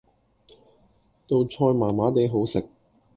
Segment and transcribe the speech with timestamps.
[1.27, 2.65] 道菜麻麻地好食